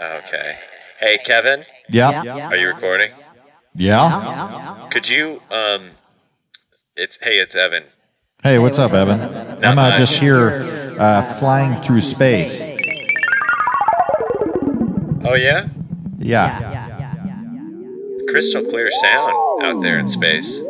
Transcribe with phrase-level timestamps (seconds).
[0.00, 0.56] Okay.
[1.00, 2.48] Hey, Kevin, Yeah.
[2.50, 3.10] are you recording?
[3.74, 4.88] Yeah.
[4.90, 5.90] Could you um
[6.96, 7.84] it's hey, it's Evan.
[8.42, 9.20] Hey, what's up, Evan?
[9.64, 9.98] I'm uh, much.
[9.98, 12.60] just here uh, flying through space.
[15.24, 15.66] Oh yeah?
[16.18, 16.86] Yeah.
[18.28, 19.34] Crystal clear sound
[19.64, 20.60] out there in space.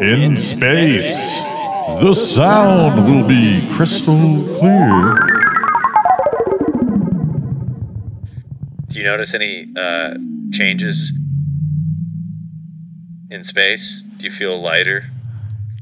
[0.00, 1.38] In space,
[2.00, 4.16] the sound will be crystal
[4.58, 5.39] clear.
[8.90, 10.14] Do you notice any uh
[10.52, 11.12] changes
[13.30, 14.02] in space?
[14.18, 15.04] Do you feel lighter?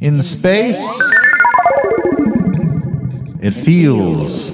[0.01, 0.85] In space,
[3.41, 4.51] it feels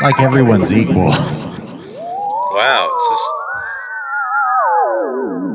[0.00, 1.12] like everyone's equal.
[2.56, 3.08] Wow, it's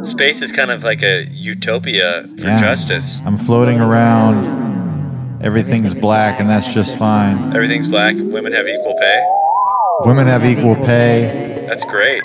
[0.03, 2.59] just space is kind of like a utopia for Yeah.
[2.59, 3.21] justice.
[3.25, 5.39] I'm floating around.
[5.41, 7.53] Everything's black, and that's just fine.
[7.55, 9.19] Everything's black, women have equal pay.
[10.05, 11.65] Women have equal pay.
[11.67, 12.23] That's great.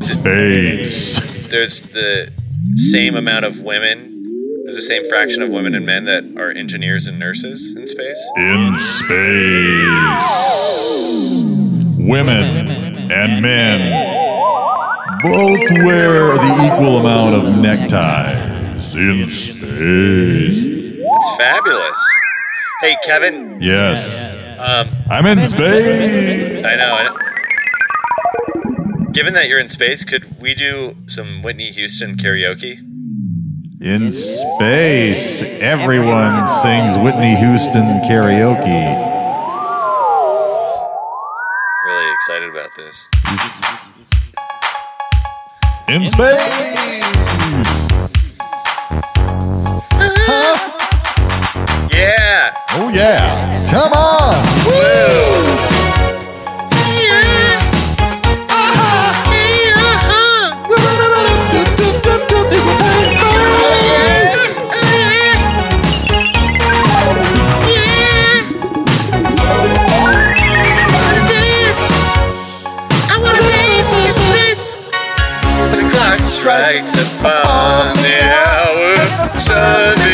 [0.00, 1.48] Space.
[1.48, 2.32] There's the
[2.76, 4.62] same amount of women.
[4.64, 8.18] There's the same fraction of women and men that are engineers and nurses in space.
[8.38, 9.18] In space,
[11.98, 14.16] women and men
[15.22, 20.64] both wear the equal amount of neckties in space.
[20.64, 21.98] It's fabulous.
[22.80, 23.58] Hey, Kevin.
[23.60, 26.64] Yes, Um, I'm in space.
[26.64, 26.94] I know.
[26.94, 27.12] I-
[29.12, 32.78] Given that you're in space, could we do some Whitney Houston karaoke?
[33.80, 38.84] In space, everyone sings Whitney Houston karaoke.
[41.86, 43.08] Really excited about this.
[45.88, 46.42] In space.
[52.46, 52.54] Yeah.
[52.78, 53.68] Oh yeah!
[53.68, 54.34] Come on!
[54.66, 55.66] Woo!
[58.48, 60.16] Uh-huh.
[69.98, 71.52] I wanna say
[73.10, 74.62] I wanna play for you, please.
[75.72, 78.96] The clock strikes upon the hour.
[79.40, 80.05] Sun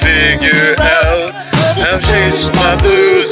[0.00, 1.32] figure out
[1.80, 3.25] how chase my blues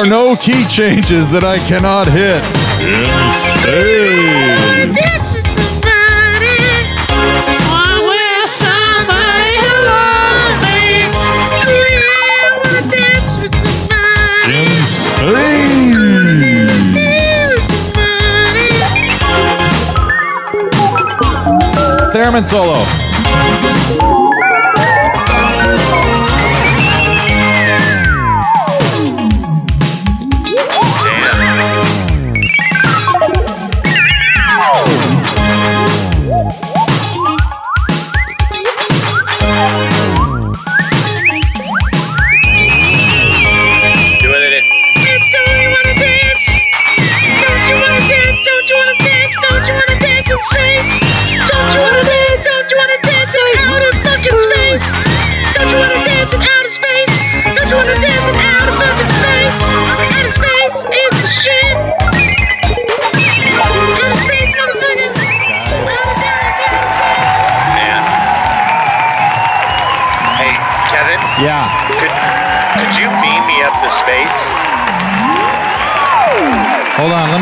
[0.00, 2.42] are no key changes that I cannot hit.
[3.68, 4.94] In!
[4.94, 5.36] Dance
[22.54, 23.09] with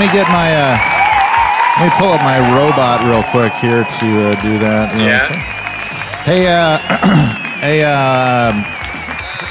[0.08, 0.78] me get my uh
[1.78, 4.90] let me pull up my robot real quick here to uh, do that.
[4.98, 5.28] Yeah?
[5.28, 5.38] quick.
[6.24, 6.78] Hey uh
[7.60, 8.52] hey uh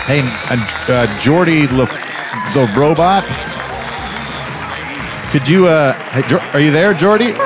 [0.06, 1.86] hey uh, uh Jordy Le,
[2.54, 3.24] the robot.
[5.31, 7.31] Could you uh hey, Jo- are you there, Jordy?
[7.33, 7.39] All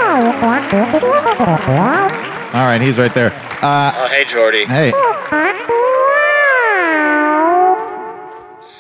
[2.65, 3.31] right, he's right there.
[3.61, 4.65] Uh Oh, hey, Jordy.
[4.65, 4.91] hey.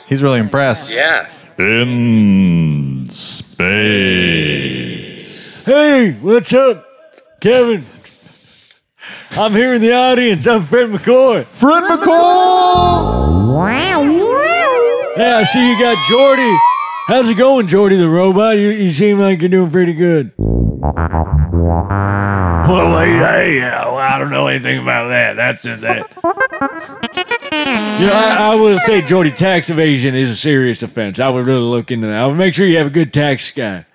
[0.07, 0.93] He's really impressed.
[0.93, 1.29] Yeah.
[1.57, 3.07] In
[3.61, 5.63] space.
[5.65, 6.87] Hey, what's up,
[7.39, 7.85] Kevin?
[9.31, 10.45] I'm here in the audience.
[10.47, 11.45] I'm Fred McCoy.
[11.47, 13.21] Fred McCoy!
[15.15, 16.57] Hey, I see you got Jordy.
[17.07, 18.57] How's it going, Jordy the robot?
[18.57, 20.31] You, you seem like you're doing pretty good.
[20.37, 20.93] Well,
[22.99, 25.35] hey, hey, I don't know anything about that.
[25.35, 25.81] That's it.
[25.81, 26.07] That.
[28.01, 31.19] You know, I, I will say, Jordy, tax evasion is a serious offense.
[31.19, 32.15] I would really look into that.
[32.15, 33.85] I would make sure you have a good tax guy.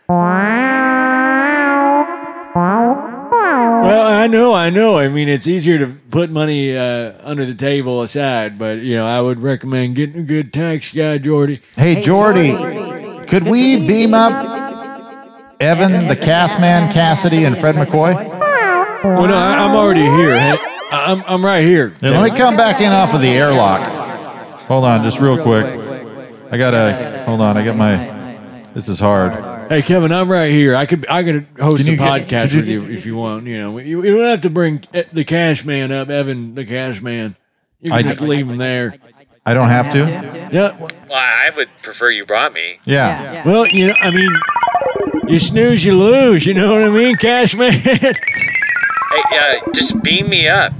[3.82, 4.98] Well, I know, I know.
[4.98, 9.06] I mean, it's easier to put money uh, under the table aside, but you know,
[9.06, 11.60] I would recommend getting a good tax guy, Jordy.
[11.76, 12.52] Hey, Jordy,
[13.26, 14.32] could we beam up
[15.60, 18.14] Evan, the cast man, Cassidy, and Fred McCoy?
[19.04, 20.56] Well, no, I, I'm already here.
[20.90, 21.94] Hey, I'm, I'm right here.
[22.02, 23.80] Let me come back in off of the airlock.
[24.68, 25.64] Hold on, just real quick.
[26.50, 29.32] I gotta, hold on, I got my, this is hard.
[29.68, 30.76] Hey, Kevin, I'm right here.
[30.76, 33.04] I could I could host Can a you get- podcast could you with you if
[33.04, 33.46] you want.
[33.46, 36.64] You know, you, you don't have to bring eh, the cash man up, Evan, the
[36.64, 37.34] cash man.
[37.80, 38.94] You can I- just leave him there.
[39.44, 39.98] I don't have to?
[40.52, 40.76] Yeah.
[40.78, 42.78] Well, I would prefer you brought me.
[42.84, 43.44] Yeah.
[43.46, 44.32] Well, you know, I mean,
[45.28, 46.46] you snooze, you lose.
[46.46, 47.82] You know what I mean, cash man.
[49.16, 50.72] Hey, uh, just beam me up,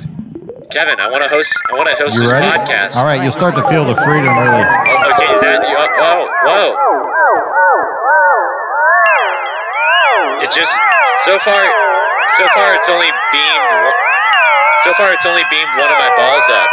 [0.71, 1.01] Kevin.
[1.01, 1.49] I want to host.
[1.73, 2.45] I want to host You this ready?
[2.47, 2.95] podcast.
[2.97, 4.61] All right, you'll start to feel the freedom really.
[4.61, 5.65] Oh, okay, is that?
[5.65, 5.73] you?
[5.73, 6.69] Whoa, whoa.
[10.45, 10.69] It just
[11.25, 11.65] so far,
[12.37, 13.93] so far it's only beamed.
[14.85, 16.69] So far it's only beamed one of my balls up.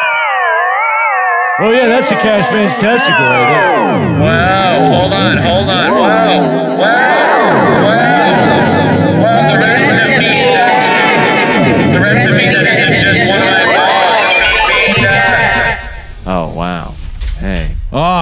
[1.64, 4.20] oh yeah, that's the cash man's testicle right there.
[4.20, 4.92] Wow!
[5.00, 5.92] Hold on, hold on.
[5.96, 6.02] Wow!
[6.02, 6.63] Wow!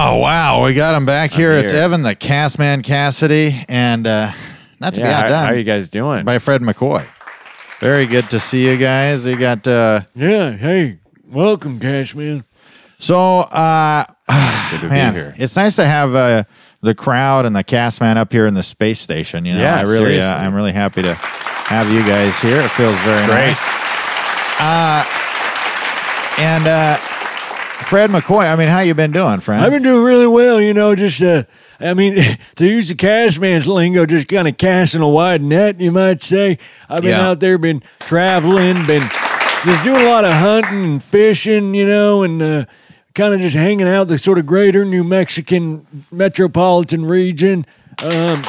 [0.04, 0.64] Oh, wow.
[0.64, 1.52] We got him back here.
[1.52, 1.72] It's.
[1.72, 4.32] Evan, the cast man, Cassidy, and uh,
[4.80, 5.12] not to be Yeah.
[5.12, 6.24] How, outdone how are you guys doing?
[6.24, 7.06] by Fred McCoy.
[7.78, 9.24] Very good to see you guys.
[9.24, 10.52] You got, uh, Yeah.
[10.56, 12.44] Hey, welcome, cash man.
[12.98, 14.04] so, uh,
[14.72, 15.34] Good to man, be here.
[15.38, 16.44] it's nice to have uh,
[16.80, 19.44] the crowd and the cast man up here in the space station.
[19.44, 22.60] You know, Yeah, I really, uh, I'm really happy to have you guys here.
[22.60, 23.36] It feels very great.
[23.54, 24.60] nice.
[24.60, 25.04] Uh,
[26.38, 26.98] and uh,
[27.82, 29.60] Fred McCoy, I mean, how you been doing, Fred?
[29.60, 31.44] I've been doing really well, you know, just, uh,
[31.80, 35.80] I mean, to use the cash man's lingo, just kind of casting a wide net,
[35.80, 36.58] you might say.
[36.88, 37.28] I've been Yeah.
[37.28, 39.08] out there, been traveling, been
[39.64, 42.64] just doing a lot of hunting and fishing, you know, and uh,
[43.14, 47.66] kind of just hanging out the sort of greater New Mexican metropolitan region.
[47.98, 48.42] Um,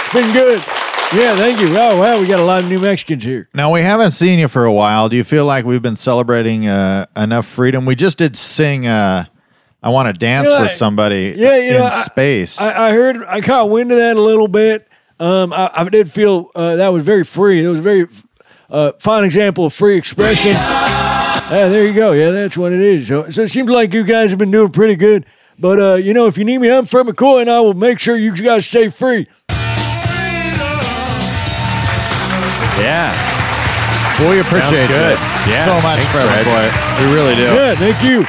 [0.00, 0.62] it's been good.
[1.10, 1.68] Yeah, thank you.
[1.68, 3.48] Oh, wow, we got a lot of New Mexicans here.
[3.54, 5.08] Now we haven't seen you for a while.
[5.08, 7.86] Do you feel like we've been celebrating uh, enough freedom?
[7.86, 9.24] We just did sing uh,
[9.82, 12.60] "I Want to Dance You know, with Somebody" yeah, you in know, space.
[12.60, 14.86] I, I heard, I caught wind of that a little bit.
[15.18, 17.64] Um, I, I did feel uh, that was very free.
[17.64, 18.06] It was a very
[18.68, 20.52] uh, fine example of free expression.
[20.52, 22.12] Yeah, there you go.
[22.12, 23.08] Yeah, that's what it is.
[23.08, 25.24] So, so it seems like you guys have been doing pretty good.
[25.58, 27.98] But uh, you know, if you need me, I'm Fred McCoy, and I will make
[27.98, 29.26] sure you guys stay free.
[32.80, 33.12] Yeah.
[34.18, 35.18] Boy, we appreciate Sounds good.
[35.46, 36.44] you Yeah, so much, thanks, Fred Fred.
[36.46, 37.06] McCoy.
[37.08, 37.42] We really do.
[37.42, 38.26] Yeah, thank you.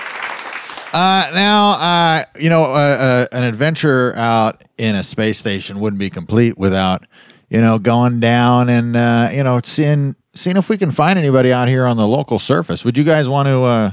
[0.93, 5.99] Uh, now, uh, you know, uh, uh, an adventure out in a space station wouldn't
[5.99, 7.05] be complete without,
[7.49, 11.51] you know, going down and uh, you know seeing seeing if we can find anybody
[11.53, 12.83] out here on the local surface.
[12.85, 13.91] Would you guys want to, uh,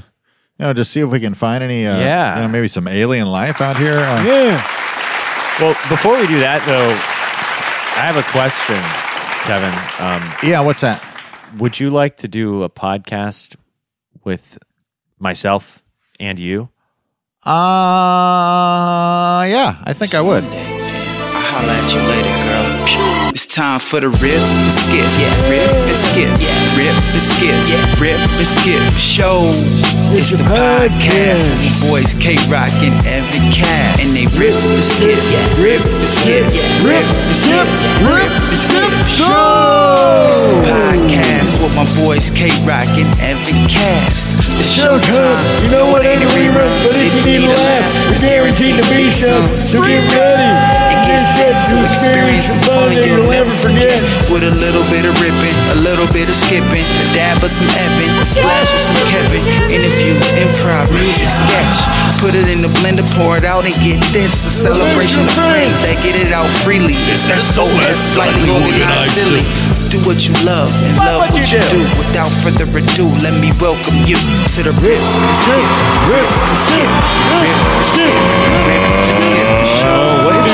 [0.59, 2.35] you know, just see if we can find any, uh, Yeah.
[2.37, 3.97] you know, maybe some alien life out here?
[3.97, 4.63] Uh, Yeah.
[5.59, 6.89] Well, before we do that though,
[7.97, 8.77] I have a question,
[9.47, 9.73] Kevin.
[9.99, 10.61] Um, yeah.
[10.61, 11.01] What's that?
[11.55, 13.55] would you like to do a podcast
[14.23, 14.57] with
[15.19, 15.81] myself
[16.19, 16.69] and you?
[17.45, 17.51] Uh,
[19.47, 20.43] yeah, I think I would.
[20.43, 22.56] I'll holla at you later, girl.
[23.37, 25.05] It's time for the rip and skip.
[25.21, 26.33] Yeah, rip and skip.
[26.41, 27.53] Yeah, rip and skip.
[27.69, 28.81] Yeah, rip and skip.
[28.97, 29.45] Show.
[30.17, 31.45] It's, It's the podcast podcast.
[31.45, 34.01] with my boys K Rock and Evan Cass.
[34.01, 35.21] And they rip and skip.
[35.29, 36.49] Yeah, rip and skip.
[36.49, 37.67] Yeah, rip and skip.
[38.09, 38.89] Rip and skip.
[39.05, 39.29] Show.
[40.33, 44.41] It's the podcast with my boys K Rock and Evan Cass.
[44.57, 45.37] It's Showtime.
[45.61, 48.85] You know what ain't a rerun, but if you need a laugh, it's guaranteed to
[48.89, 49.45] be some.
[49.61, 52.89] So get ready and get set to experience some fun
[53.27, 53.99] you'll never forget.
[54.31, 57.67] With a little bit of ripping, a little bit of skipping, a dab of some
[57.75, 59.43] Evan, a splash of some Kevin.
[59.67, 61.77] Interviews, improv, music, sketch.
[62.23, 64.45] Put it in the blender, pour it out and get this.
[64.47, 66.95] A celebration of friends that get it out freely.
[67.11, 69.43] It's that SOS, slightly organized silly.
[69.91, 71.83] Do what you love and love what you do.
[71.99, 74.19] Without further ado, let me welcome you
[74.55, 75.03] to the Rip
[75.35, 75.67] Skip,
[76.07, 76.91] Rip and Skip,
[77.39, 78.11] Rip Skip,
[78.67, 79.06] Rip Skip.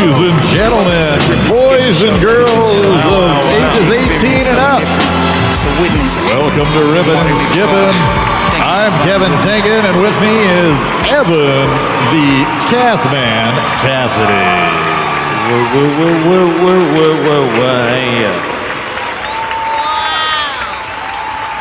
[0.04, 1.16] Ladies and gentlemen,
[1.48, 2.76] boys and girls
[3.08, 4.84] of ages 18 and up,
[6.28, 7.96] welcome to Ribbon Skippin'.
[8.60, 10.76] I'm Kevin Tenkin, and with me is
[11.08, 11.70] Evan,
[12.12, 14.44] the cast man, Cassidy.
[15.48, 17.88] Woo, woo, woo, woo, woo, woo, woo.
[17.88, 18.53] Hey.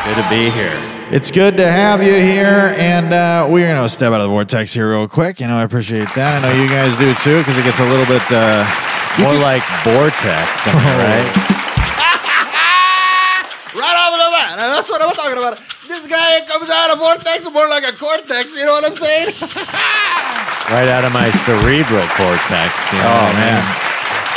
[0.03, 0.75] Good to be here.
[1.15, 4.35] It's good to have you here, and uh, we're going to step out of the
[4.35, 5.39] vortex here real quick.
[5.39, 6.35] You know, I appreciate that.
[6.35, 8.19] I know you guys do too, because it gets a little bit.
[8.27, 8.67] Uh,
[9.23, 11.23] More like vortex, am I right?
[13.79, 14.59] right off the bat.
[14.59, 15.55] That's what I'm talking about.
[15.87, 18.59] This guy comes out of vortex more like a cortex.
[18.59, 19.31] You know what I'm saying?
[20.71, 22.71] Right out of my cerebral cortex.
[22.91, 23.67] You know Oh what I man, mean?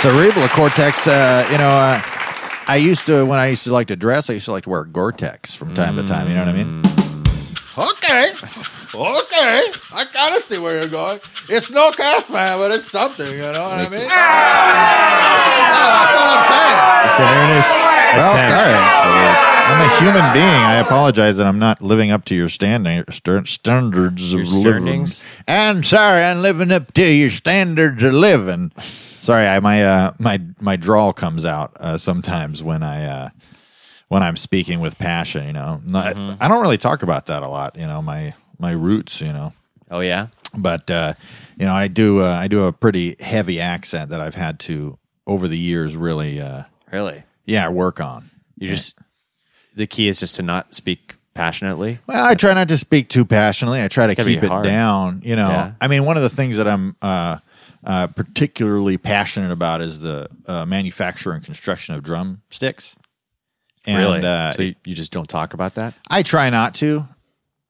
[0.02, 1.06] cerebral cortex.
[1.06, 2.00] Uh, you know, uh,
[2.68, 4.28] I used to when I used to like to dress.
[4.28, 6.28] I used to like to wear Gore-Tex from time to time.
[6.28, 6.82] You know what I mean?
[6.82, 6.96] Mm.
[7.76, 9.60] Okay, okay.
[9.94, 11.18] I kind of see where you're going.
[11.48, 13.26] It's no cast man, but it's something.
[13.30, 14.00] You know what I mean?
[14.00, 14.08] Yeah,
[15.92, 16.78] that's what I'm saying.
[17.06, 17.76] It's an earnest
[18.16, 18.48] Well, attempt.
[18.50, 18.74] sorry.
[19.68, 20.46] I'm a human being.
[20.46, 24.62] I apologize that I'm not living up to your standing ster- standards of Your living.
[25.06, 25.26] standings?
[25.46, 28.72] And sorry, I'm living up to your standards of living.
[29.26, 33.28] Sorry, I, my uh, my my drawl comes out uh, sometimes when I uh,
[34.08, 35.46] when I'm speaking with passion.
[35.46, 36.42] You know, Not- Mm-hmm.
[36.42, 37.76] I don't really talk about that a lot.
[37.76, 39.20] You know, my my roots.
[39.20, 39.52] You know,
[39.90, 40.28] Oh yeah.
[40.56, 41.14] but uh,
[41.58, 44.96] you know, I do uh, I do a pretty heavy accent that I've had to
[45.26, 47.24] over the years really uh, Really?
[47.44, 48.30] yeah work on.
[48.56, 48.96] You just
[49.74, 51.98] the key is just to not speak passionately.
[52.06, 53.82] Well, I try not to speak too passionately.
[53.82, 54.64] I try to gotta keep it hard.
[54.64, 55.20] down.
[55.24, 55.72] You know, Yeah.
[55.80, 57.38] I mean, one of the things that I'm uh,
[57.86, 62.96] uh, particularly passionate about is the uh, manufacture and construction of drumsticks.
[63.86, 64.24] And, really?
[64.26, 65.94] Uh, so you, you just don't talk about that?
[66.10, 67.06] I try not to.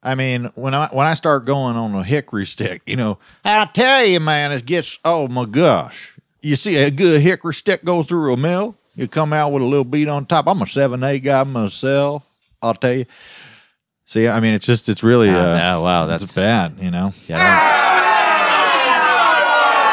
[0.02, 3.64] I mean, when I when I start going on a hickory stick, you know, I
[3.66, 6.16] tell you, man, it gets oh my gosh.
[6.40, 9.66] You see a good hickory stick go through a mill, you come out with a
[9.66, 10.46] little beat on top.
[10.46, 12.32] I'm a seven eight guy myself.
[12.62, 13.04] I'll tell you.
[14.04, 17.12] See, I mean, it's just it's really Ah, uh, wow, that's bad, you know.
[17.26, 17.38] Yeah,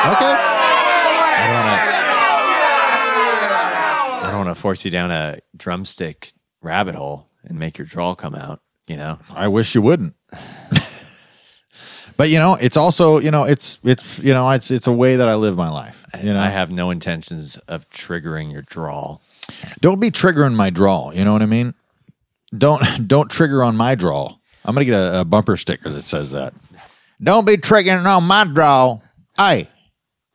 [0.05, 0.35] Okay.
[4.23, 8.15] I don't want to force you down a drumstick rabbit hole and make your drawl
[8.15, 8.61] come out.
[8.87, 10.15] You know, I wish you wouldn't.
[12.17, 15.15] but you know, it's also you know, it's it's you know, it's it's a way
[15.15, 16.05] that I live my life.
[16.21, 19.21] You know, I have no intentions of triggering your drawl.
[19.79, 21.75] don't be triggering my drawl, You know what I mean?
[22.57, 24.41] Don't don't trigger on my drawl.
[24.65, 26.53] I'm gonna get a, a bumper sticker that says that.
[27.21, 29.01] Don't be triggering on my drawl.
[29.37, 29.69] Hey,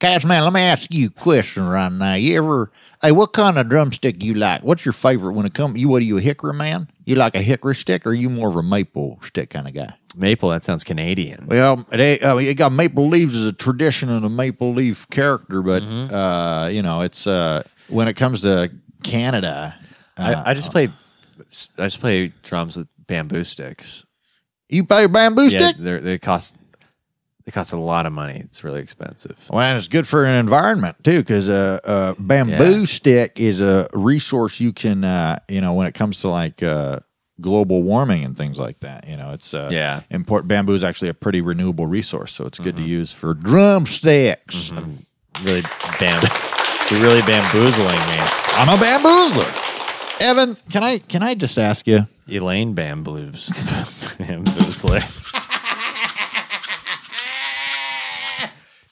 [0.01, 2.15] Cass man, let me ask you a question right now.
[2.15, 2.71] You ever
[3.03, 4.63] hey, what kind of drumstick you like?
[4.63, 6.89] What's your favorite when it comes you what are you a hickory man?
[7.05, 9.75] You like a hickory stick or are you more of a maple stick kind of
[9.75, 9.93] guy?
[10.17, 11.47] Maple, that sounds Canadian.
[11.47, 15.63] Well, they uh, you got maple leaves as a tradition and a maple leaf character,
[15.63, 18.71] but uh, you know, it's uh, when it comes to
[19.03, 19.75] Canada,
[20.17, 20.89] uh, I, I just play,
[21.79, 24.05] I just play drums with bamboo sticks.
[24.69, 25.77] you buy a bamboo Yeah, stick.
[26.03, 26.57] they cost,
[27.49, 28.41] they costs a lot of money.
[28.45, 29.39] It's really expensive.
[29.51, 32.85] Well, and it's good for an environment too, because a uh, uh, bamboo Yeah.
[32.85, 36.99] stick is a resource you can, uh, you know, when it comes to like uh,
[37.41, 39.09] global warming and things like that.
[39.09, 40.03] You know, it's uh, Yeah.
[40.11, 40.49] important.
[40.49, 44.71] Bamboo is actually a pretty renewable resource, so it's good to use for drumsticks.
[45.43, 45.63] Really
[45.99, 46.21] bam,
[46.91, 48.19] you're really bamboozling me.
[48.59, 50.21] I'm a bamboozler.
[50.21, 52.09] Evan, can I can I just ask you?
[52.29, 53.49] Elaine bamboos,
[54.19, 55.28] bamboozler.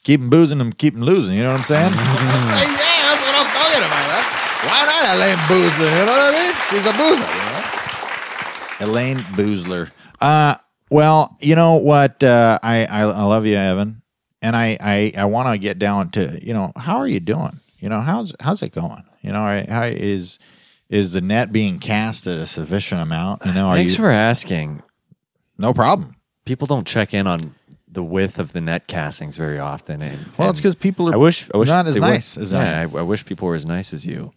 [0.06, 1.34] Keep 'em boozing and keep 'em losing.
[1.34, 1.92] You know what I'm saying?
[1.92, 4.06] yeah, that's what I'm talking about.
[4.14, 4.68] Huh?
[4.68, 5.90] Why not Elayne Boosler?
[5.98, 6.54] You know what I mean?
[6.70, 7.28] She's a boozer.
[7.34, 8.92] You know?
[8.92, 9.90] Elayne Boosler.
[10.20, 10.54] Uh,
[10.92, 12.22] well, you know what?
[12.22, 14.00] Uh, I, I I love you, Evan,
[14.42, 17.58] and I I, I want to get down to you know how are you doing?
[17.80, 19.02] You know how's how's it going?
[19.22, 20.38] You know, are- how is
[20.88, 23.44] is the net being cast at a sufficient amount?
[23.44, 24.82] You know, are Thanks you for asking.
[25.58, 26.14] no problem?
[26.44, 27.55] People don't check in on
[27.96, 30.00] the width of the net castings very often.
[30.02, 31.14] And, Well, it's because people are.
[31.14, 32.94] I wish, I wish not as they were- nice as I yeah, am.
[32.96, 34.32] I, I wish people were as nice as you.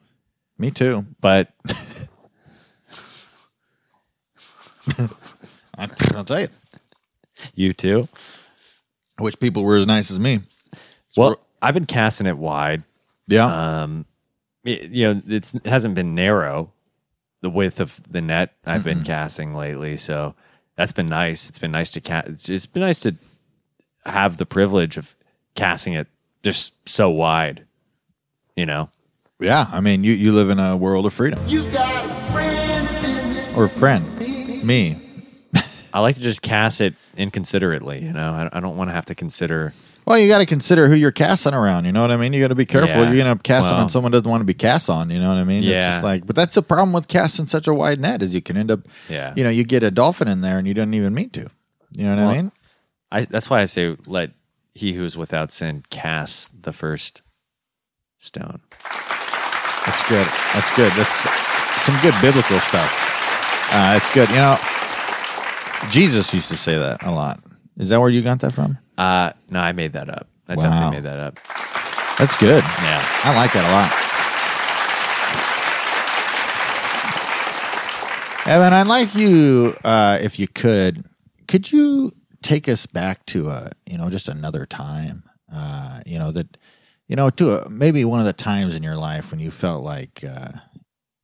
[0.57, 1.05] Me too.
[1.21, 1.51] But
[5.77, 6.47] I'll tell you.
[7.55, 8.07] you too.
[9.19, 10.41] I wish people were as nice as me.
[11.15, 12.83] Well, I've been casting it wide.
[13.27, 13.81] Yeah.
[13.83, 14.05] Um,
[14.63, 16.71] it- you know, it's, it hasn't been narrow,
[17.41, 19.95] the width of the net I've been casting lately.
[19.97, 20.35] So
[20.75, 21.49] that's been nice.
[21.49, 22.27] It's been nice to cast.
[22.27, 23.15] It's, it's been nice to
[24.05, 25.15] have the privilege of
[25.55, 26.07] casting it
[26.43, 27.65] just so wide.
[28.55, 28.89] You know,
[29.39, 31.39] Yeah, I mean, you, you live in a world of freedom.
[31.47, 34.97] You got friend or friend, me.
[35.93, 38.03] I like to just cast it inconsiderately.
[38.03, 39.73] You know, I, I don't want to have to consider.
[40.05, 41.85] Well, you got to consider who you're casting around.
[41.85, 42.33] You know what I mean?
[42.33, 43.01] You got to be careful.
[43.01, 43.11] Yeah.
[43.11, 45.09] You're going to cast Well- on someone doesn't want to be cast on.
[45.09, 45.59] You know what I mean?
[45.63, 45.89] It's Yeah.
[45.91, 48.57] just like, but that's the problem with casting such a wide net is you can
[48.57, 49.33] end up, Yeah.
[49.37, 51.47] you know, you get a dolphin in there and you don't even mean to.
[51.95, 52.51] You know what I mean?
[53.11, 54.31] I that's why I say let
[54.73, 57.21] he who is without sin cast the first
[58.17, 58.61] stone.
[59.85, 60.27] That's good.
[60.53, 60.91] That's good.
[60.93, 63.69] That's some good biblical stuff.
[63.73, 64.29] Uh, it's good.
[64.29, 64.57] You know,
[65.89, 67.39] Jesus used to say that a lot.
[67.77, 68.77] Is that where you got that from?
[68.97, 70.27] Uh, no, I made that up.
[70.47, 70.63] I Wow.
[70.63, 71.35] definitely made that up.
[72.17, 72.63] That's good.
[72.63, 73.01] Yeah.
[73.23, 73.89] I like that a lot.
[78.45, 81.05] Evan, I'd like you, uh, if you could,
[81.47, 82.11] could you
[82.41, 86.57] take us back to a, you know, just another time, uh, you know, that,
[87.07, 89.83] you know, to a, maybe one of the times in your life when you felt
[89.83, 90.49] like uh,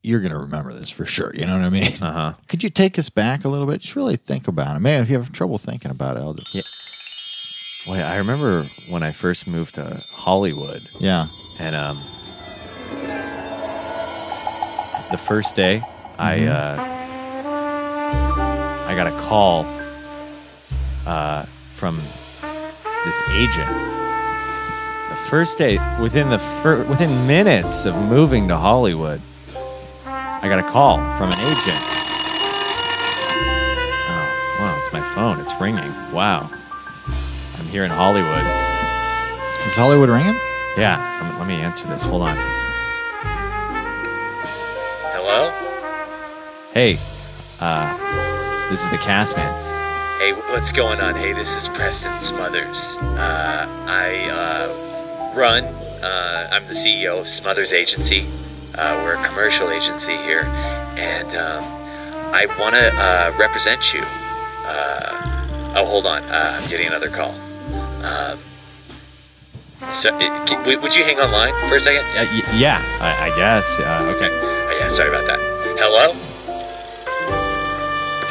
[0.04, 1.32] you're going to remember this for sure.
[1.36, 1.92] You know what I mean?
[2.02, 2.34] Uh huh.
[2.48, 3.82] Could you take us back a little bit?
[3.82, 4.80] Just really think about it.
[4.80, 9.12] Man, if you have trouble thinking about it, I'll just, Well, I remember when I
[9.12, 11.26] first moved to Hollywood, yeah.
[11.60, 11.98] and um,
[15.12, 15.82] the first day,
[16.18, 16.76] I uh,
[18.88, 19.64] I got a call
[21.06, 21.44] uh,
[21.74, 21.98] from
[23.06, 23.70] this agent.
[25.10, 29.22] The first day, within the fir- within minutes of moving to Hollywood,
[30.06, 31.82] I got a call from an agent.
[34.08, 34.76] Oh, wow!
[34.78, 35.40] It's my phone.
[35.40, 35.92] It's ringing.
[36.12, 36.50] Wow.
[36.50, 38.46] I'm here in Hollywood.
[39.66, 40.36] Is Hollywood ringing?
[40.78, 42.04] Yeah, let me, let me answer this.
[42.06, 42.36] Hold on.
[45.16, 45.50] Hello?
[46.74, 47.00] Hey,
[47.60, 49.65] uh, this is the cast man.
[50.20, 51.16] Hey, what's going on?
[51.16, 52.98] Hey, this is Preston Smothers.
[53.02, 58.26] Uh, I uh, run, uh, I'm the CEO of Smothers Agency.
[58.76, 60.44] Uh, we're a commercial agency here,
[60.98, 61.64] and um,
[62.34, 64.02] I want to uh, represent you.
[64.66, 66.22] Uh, oh, hold on.
[66.24, 67.32] Uh, I'm getting another call.
[68.04, 68.40] Um,
[69.92, 72.06] so, can- would- you hang online for a second?
[72.18, 73.80] Uh, y- yeah, I, I guess.
[73.80, 74.30] Uh, okay.
[74.32, 75.40] Oh, yeah, sorry about that.
[75.78, 76.14] Hello?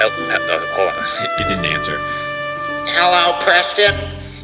[0.01, 1.05] Hold on.
[1.41, 1.99] It didn't answer.
[2.97, 3.95] Hello, Preston.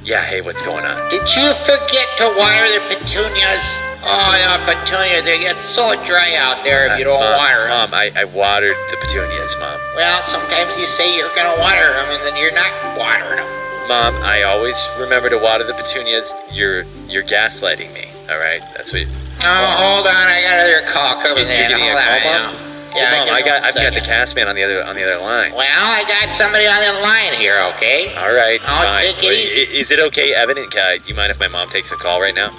[0.04, 0.96] Yeah, hey, what's going on?
[1.10, 3.62] Did you forget to water the petunias?
[4.02, 7.60] Oh, yeah, petunias, they get so dry out there if you don't Uh, Mom, water
[7.68, 7.90] them.
[7.90, 9.78] Mom, I, I watered the petunias, Mom.
[9.94, 13.48] Well, sometimes you say you're going to water them and then you're not watering them.
[13.88, 16.32] Mom, I always remember to water the petunias.
[16.52, 18.06] You're you're gaslighting me.
[18.30, 19.02] All right, that's what.
[19.42, 21.68] Oh, hold on, I got another call coming You're in.
[21.70, 22.69] getting a Hold call, on, Mom.
[22.94, 23.12] Yeah.
[23.12, 24.04] Well, Yeah, I got I've got the second.
[24.04, 25.52] cast man on the other on the other line.
[25.52, 28.14] Well, I got somebody on the line here, okay?
[28.16, 29.14] All right, I'll fine.
[29.14, 29.78] take it Wait, easy.
[29.80, 30.58] Is it okay, Evan?
[30.58, 32.50] and Kai, do you mind if my mom takes a call right now?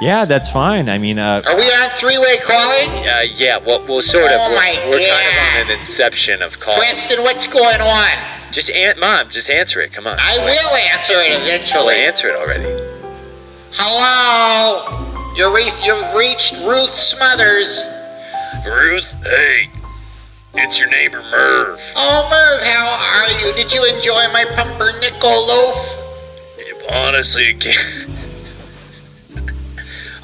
[0.00, 0.88] Yeah, that's fine.
[0.88, 2.88] I mean, uh, Are we on three-way calling?
[3.08, 3.56] Uh, yeah.
[3.58, 4.38] Well, well, sort of.
[4.40, 6.78] Oh, we're my we're kind of on an inception of calls.
[6.78, 8.08] Preston, what's going on?
[8.52, 9.92] Just an- mom, just answer it.
[9.92, 10.16] Come on.
[10.20, 11.96] I will answer it Well, eventually.
[11.96, 12.62] answer it already.
[13.72, 15.34] Hello?
[15.36, 17.82] You're re- you've reached Ruth Smothers.
[18.66, 19.68] Ruth, hey,
[20.58, 21.80] it's your neighbor Merv.
[21.94, 23.54] Oh, Merv, how are you?
[23.54, 25.76] Did you enjoy my pumpernickel loaf?
[26.90, 27.76] Honestly, it gave,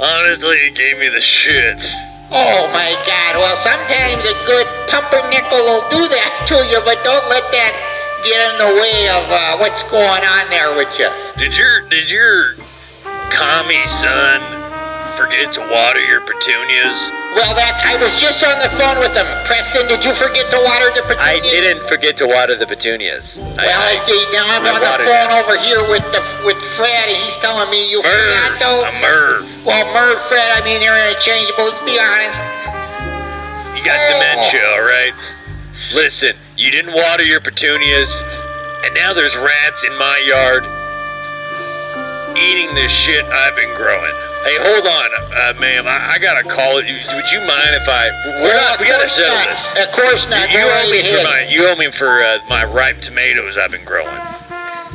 [0.01, 1.92] honestly, it gave me the shits.
[2.33, 3.37] Oh my God!
[3.37, 7.73] Well, sometimes a good pumpernickel will do that to you, but don't let that
[8.25, 11.11] get in the way of uh, what's going on there with you.
[11.37, 12.55] Did your did your
[13.31, 14.54] commie son
[15.16, 16.96] forget to water your petunias?
[17.35, 19.27] Well, that I was just on the phone with them.
[19.46, 21.18] Preston, did you forget to water the petunias?
[21.18, 23.38] I didn't forget to water the petunias.
[23.38, 24.22] Well, I, I, did.
[24.31, 27.70] now I'm I on the phone over here with the with Fred, and he's telling
[27.70, 28.70] me you forgot Merv, to.
[28.87, 29.40] a Merv.
[29.66, 31.70] Well, Merv, Fred, I mean they're interchangeable.
[31.70, 32.38] Let's be honest.
[33.74, 35.14] You got dementia, all right?
[35.94, 38.22] Listen, you didn't water your petunias,
[38.87, 40.62] and now there's rats in my yard
[42.37, 44.12] eating this shit I've been growing.
[44.44, 45.87] Hey, hold on, uh, ma'am.
[45.88, 46.85] I, I gotta call it.
[46.85, 48.11] Would you mind if I?
[48.42, 48.81] We're Well, not.
[48.81, 49.49] We gotta settle not.
[49.49, 49.73] this.
[49.88, 50.51] Of course not.
[50.51, 51.47] You Go owe me for my.
[51.49, 54.14] You owe me for uh, my ripe tomatoes I've been growing.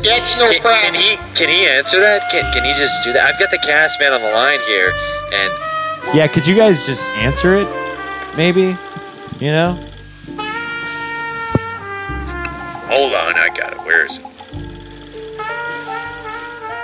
[0.04, 0.93] That's no Can, problem.
[0.93, 1.17] can he?
[1.36, 2.30] Can he answer that?
[2.32, 3.34] Can Can he just do that?
[3.34, 4.93] I've got the cast man on the line here,
[5.34, 5.52] and
[6.15, 7.67] yeah, could you guys just answer it?
[8.38, 8.78] Maybe?
[9.39, 9.80] You know?
[12.88, 13.80] Hold on, I got it.
[13.80, 14.25] Where is it?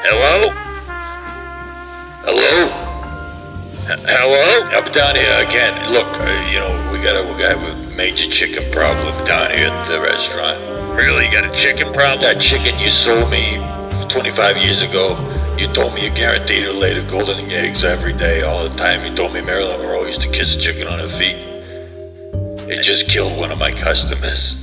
[0.06, 0.52] Hello?
[2.22, 2.70] Hello?
[3.90, 4.62] H- Hello?
[4.70, 5.74] I'm down here again.
[5.92, 9.70] Look, uh, you know, we got a we got a major chicken problem down here
[9.74, 10.62] at the restaurant.
[10.96, 11.26] Really?
[11.26, 12.22] You got a chicken problem?
[12.22, 13.58] That chicken you sold me
[14.08, 15.18] 25 years ago,
[15.58, 19.04] You told me you guaranteed to lay the golden eggs every day, all the time.
[19.04, 21.38] You told me Marilyn Monroe used to kiss a chicken on her feet.
[22.70, 24.56] It just killed one of my customers.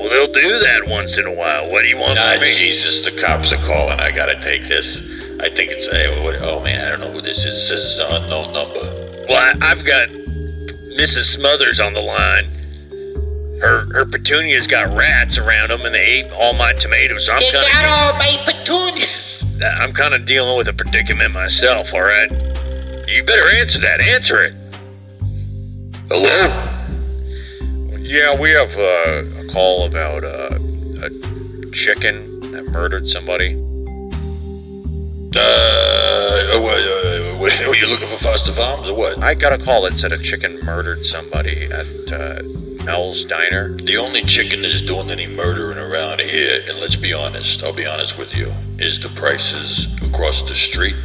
[0.00, 1.70] Well, they'll do that once in a while.
[1.70, 2.54] What do you want Ah, from me?
[2.54, 4.00] Jesus, the cops are calling.
[4.00, 4.98] I gotta take this.
[5.40, 6.22] I think it's a.
[6.24, 7.68] What, oh man, I don't know who this is.
[7.68, 8.80] This is it's an unknown number.
[9.28, 11.24] Well, I, I've got Mrs.
[11.34, 12.46] Smothers on the line.
[13.60, 17.26] Her her petunias got rats around them, and they ate all my tomatoes.
[17.26, 19.44] So I'm You kind got of all my petunias.
[19.62, 21.92] I'm kind of dealing with a predicament myself.
[21.92, 22.30] All right,
[23.06, 24.00] you better answer that.
[24.00, 24.54] Answer it.
[26.08, 26.66] Hello?
[27.98, 30.58] Yeah, we have uh, a call about uh,
[31.02, 33.54] a chicken that murdered somebody.
[35.36, 39.18] Uh, what, uh, what, are you looking for Foster Farms or what?
[39.18, 42.42] I got a call that said a chicken murdered somebody at uh,
[42.84, 43.74] Mel's Diner.
[43.74, 47.86] The only chicken that's doing any murdering around here, and let's be honest, I'll be
[47.86, 50.96] honest with you, is the prices across the street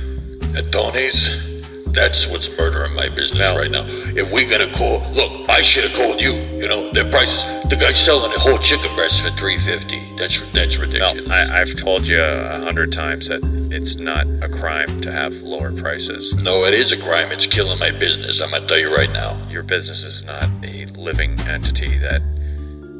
[0.55, 1.54] at Tony's.
[1.95, 3.57] That's what's murdering my business Mel.
[3.57, 3.85] right now.
[3.87, 6.31] If we're gonna call, look, I should have called you.
[6.31, 7.43] You know, their prices.
[7.69, 9.99] The guy's selling a whole chicken breast for three fifty.
[10.17, 11.29] That's that's No, ridiculous.
[11.31, 15.71] I, I've told you a hundred times that it's not a crime to have lower
[15.71, 16.33] prices.
[16.43, 17.31] no, it is a crime.
[17.31, 18.41] It's killing my business.
[18.41, 19.41] I'm gonna tell you right now.
[19.49, 22.21] Your business is not a living entity that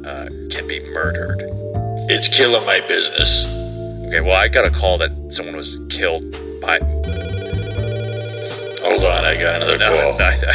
[0.06, 1.42] uh, can be murdered.
[2.10, 3.46] It's killing my business.
[4.08, 6.24] Okay, well, I got a call that someone was killed
[6.62, 6.80] by.
[8.86, 10.18] Hold on, I got another No, call.
[10.20, 10.52] no, no.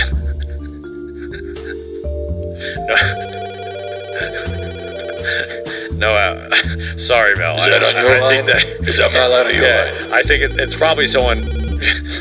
[5.92, 7.56] no uh, sorry, Mel.
[7.56, 8.46] Is that I, on your I line?
[8.46, 8.46] think
[8.80, 10.12] that, Is that my line or your yeah, line?
[10.12, 11.42] I think it, it's probably someone,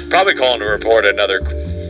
[0.09, 1.41] probably calling to report another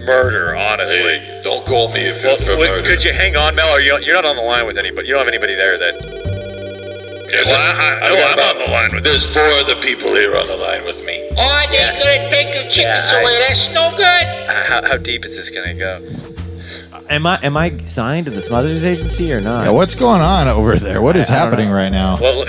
[0.06, 0.56] murder.
[0.56, 0.98] Honestly.
[1.20, 2.84] Hey, don't call me if Well, it's for murder.
[2.88, 3.70] could you hang on, Mel?
[3.76, 5.08] Or you, you're not on the line with anybody.
[5.08, 6.29] You don't have anybody there that.
[7.32, 9.76] Yes, Well, I- I- I've no, I'm about- on the line with There's four other
[9.76, 11.22] people here on the line with me.
[11.38, 13.38] Oh, they're gonna take your chickens Yeah, I- away.
[13.48, 14.06] That's no good.
[14.70, 16.02] How, how deep is this gonna go?
[16.94, 19.66] Uh, am I am I signed to the Smothers Agency or not?
[19.66, 21.02] Yeah, what's going on over there?
[21.02, 22.18] What is I- I happening right now?
[22.20, 22.48] Well, let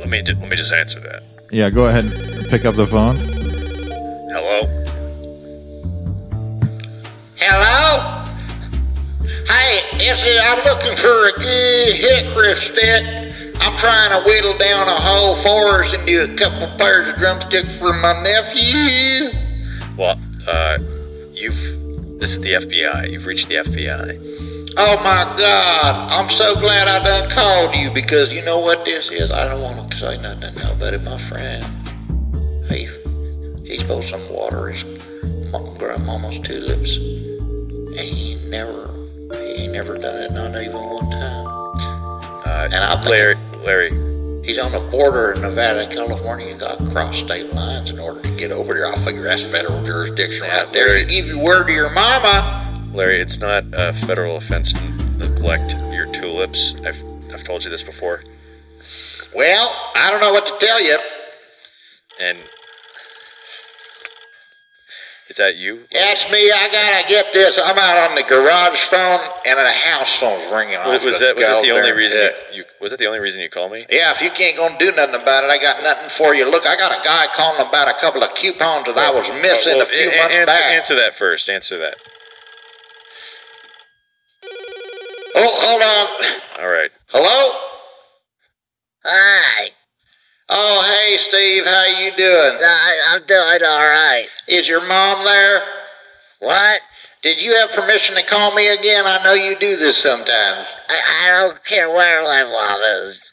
[0.00, 1.22] let me let me just answer that.
[1.50, 3.16] Yeah, go ahead and pick up the phone.
[4.32, 4.68] Hello.
[7.36, 8.24] Hello?
[9.48, 13.04] Hey, is I'm looking for a good hickory stick.
[13.62, 17.74] I'm trying to whittle down a whole forest and do a couple pairs of drumsticks
[17.78, 19.30] for my nephew.
[19.96, 20.78] Well, uh,
[21.32, 23.10] you've this is the FBI.
[23.12, 24.74] You've reached the FBI.
[24.76, 26.10] Oh my God!
[26.10, 29.30] I'm so glad I done called you because you know what this is.
[29.30, 30.98] I don't want to say nothing to nobody.
[30.98, 31.64] My friend,
[32.68, 32.88] he
[33.64, 34.82] he's to water his
[35.78, 36.90] grandmama's tulips.
[37.96, 38.90] He never
[39.54, 41.46] he never done it not even one time.
[42.44, 43.90] Uh, And I think- Larry, Larry,
[44.44, 46.48] He's on the border of Nevada and California.
[46.48, 48.86] You got to cross state lines in order to get over there.
[48.88, 50.88] I figure that's federal jurisdiction Yeah, right there.
[50.88, 51.00] Larry.
[51.02, 52.88] You give your word to your mama.
[52.92, 54.84] Larry, it's not a federal offense to
[55.16, 56.74] neglect your tulips.
[56.84, 57.00] I've
[57.32, 58.22] I've told you this before,
[59.34, 60.98] Well, I don't know what to tell you.
[62.20, 62.36] and
[65.32, 65.84] is that you?
[65.90, 66.52] That's me.
[66.52, 67.58] I gotta get this.
[67.58, 70.76] I'm out on the garage phone, and the house phone's ringing.
[70.84, 71.96] Was, was that was that the only there.
[71.96, 72.20] reason
[72.52, 73.86] you, you was that the only reason you called me?
[73.88, 76.44] Yeah, if you can't gonna do nothing about it, I got nothing for you.
[76.50, 79.76] Look, I got a guy calling about a couple of coupons that I was missing
[79.78, 80.62] Well, a few a- months answer, back.
[80.70, 81.48] Answer that first.
[81.48, 81.94] Answer that.
[85.34, 86.62] Oh, hold on.
[86.62, 86.90] All right.
[87.08, 87.58] Hello?
[89.04, 89.70] Hi.
[90.54, 91.64] Oh, hey, Steve.
[91.64, 92.58] How you doing?
[92.60, 94.26] I, I'm doing all right.
[94.46, 95.62] Is your mom there?
[96.40, 96.82] What?
[97.22, 99.06] Did you have permission to call me again?
[99.06, 100.66] I know you do this sometimes.
[100.90, 103.32] I, I don't care where my mom is.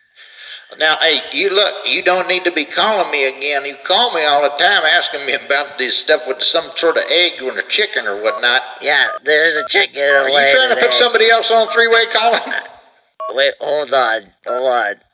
[0.77, 3.65] Now, hey, you look, you don't need to be calling me again.
[3.65, 7.03] You call me all the time asking me about this stuff with some sort of
[7.09, 8.61] egg or a chicken or whatnot.
[8.81, 10.91] Yeah, there's a chicken Are you trying to put today.
[10.91, 12.53] somebody else on three-way calling?
[13.33, 15.08] Wait, hold on, hold on.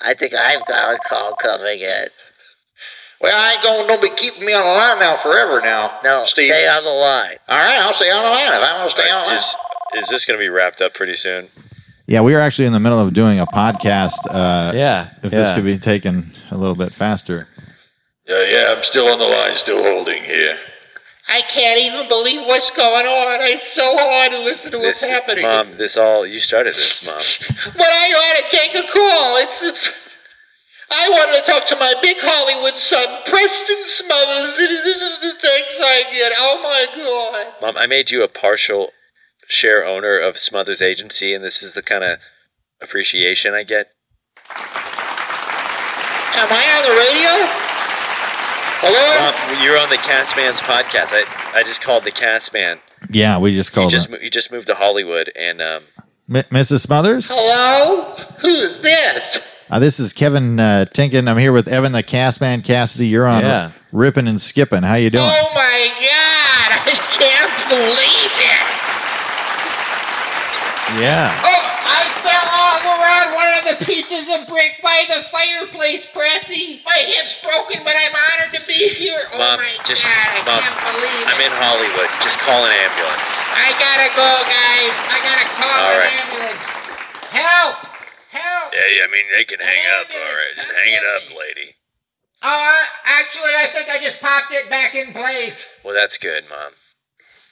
[0.00, 2.06] I think I've got a call coming in.
[3.20, 5.98] Well, I ain't gonna don't be keeping me on the line now forever now.
[6.04, 6.50] No, Steve.
[6.50, 7.36] stay on the line.
[7.48, 9.36] All right, I'll stay on the line if I want to stay on the line.
[9.36, 9.56] Is
[9.96, 11.48] is this going to be wrapped up pretty soon?
[12.06, 14.18] Yeah, we are actually in the middle of doing a podcast.
[14.30, 17.48] Uh, Yeah, If this could be taken a little bit faster.
[18.26, 20.58] Yeah, yeah, I'm still on the line, still holding here.
[21.30, 23.40] I can't even believe what's going on.
[23.42, 25.44] It's so hard to listen to what's This, happening.
[25.44, 27.18] Mom, this all you started this, Mom.
[27.76, 29.36] But I want to take a call.
[29.36, 29.92] It's, it's.
[30.90, 34.56] I wanted to talk to my big Hollywood son, Preston Smothers.
[34.56, 36.32] This is the thanks I get.
[36.34, 37.46] Oh my God.
[37.60, 38.92] Mom, I made you a partial
[39.48, 42.20] share owner of Smothers Agency, and this is the kind of
[42.80, 43.88] appreciation I get.
[46.40, 47.67] Am I on the radio?
[48.80, 48.94] Hello?
[49.18, 51.10] Mom, you're on the Castman's podcast.
[51.12, 52.78] I, I just called the Castman.
[53.10, 54.12] Yeah, we just You called just him.
[54.12, 55.82] mo- you just moved to Hollywood, and um,
[56.32, 56.80] M- Mrs.
[56.80, 57.26] Smothers.
[57.28, 58.04] Hello?
[58.40, 59.44] Who's this?
[59.70, 61.28] Uh, this is Kevin uh, Tinkin.
[61.28, 63.08] I'm here with Evan the Castman Cassidy.
[63.08, 63.72] You're on Yeah.
[63.92, 64.82] ripping and skipping.
[64.82, 65.24] How you doing?
[65.26, 68.66] Oh my god, I can't believe it.
[71.02, 71.28] Yeah.
[71.44, 76.80] Oh, I fell all around one of the pieces of brick by the fireplace, Pressy.
[76.88, 79.20] My hip's broken, but I'm honored to be here.
[79.34, 82.08] Oh Mom, my just god, I Mom, can't believe I'm in Hollywood.
[82.24, 83.24] Just call an ambulance.
[83.52, 84.94] I gotta go, guys.
[85.12, 86.16] I gotta call All an right.
[86.24, 86.62] ambulance.
[87.28, 87.76] Help!
[88.32, 88.68] Help!
[88.72, 90.06] Yeah, I mean they can hang up.
[90.08, 91.76] All right, just hang it up, lady.
[92.40, 95.66] Uh, actually, I think I just popped it back in place.
[95.84, 96.72] Well, that's good, Mom.